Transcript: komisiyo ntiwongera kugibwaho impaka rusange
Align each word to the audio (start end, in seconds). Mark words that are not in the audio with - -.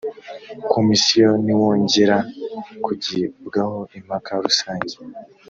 komisiyo 0.73 1.29
ntiwongera 1.43 2.17
kugibwaho 2.85 3.79
impaka 3.97 4.31
rusange 4.45 4.95